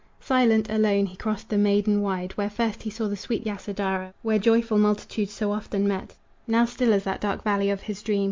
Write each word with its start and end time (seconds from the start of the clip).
Silent, 0.19 0.67
alone 0.67 1.05
he 1.05 1.15
crossed 1.15 1.47
the 1.49 1.59
maidan 1.59 2.01
wide 2.01 2.31
Where 2.31 2.49
first 2.49 2.81
he 2.81 2.89
saw 2.89 3.07
the 3.07 3.15
sweet 3.15 3.45
Yasodhara, 3.45 4.15
Where 4.23 4.39
joyful 4.39 4.79
multitudes 4.79 5.31
so 5.33 5.51
often 5.51 5.87
met, 5.87 6.15
Now 6.47 6.65
still 6.65 6.91
as 6.91 7.03
that 7.03 7.21
dark 7.21 7.43
valley 7.43 7.69
of 7.69 7.81
his 7.81 8.01
dream. 8.01 8.19